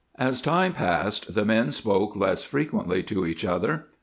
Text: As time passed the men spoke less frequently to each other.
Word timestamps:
As 0.17 0.41
time 0.41 0.73
passed 0.73 1.35
the 1.35 1.45
men 1.45 1.71
spoke 1.71 2.15
less 2.15 2.43
frequently 2.43 3.03
to 3.03 3.23
each 3.27 3.45
other. 3.45 3.85